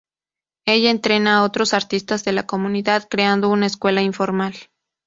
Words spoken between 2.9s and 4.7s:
creando una escuela informal.